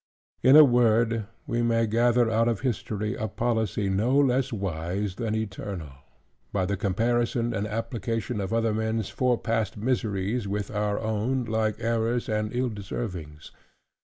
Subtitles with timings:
[0.41, 5.35] In a word, we may gather out of history a policy no less wise than
[5.35, 5.91] eternal;
[6.51, 11.75] by the comparison and application of other men's fore passed miseries with our own like
[11.77, 13.51] errors and ill deservings.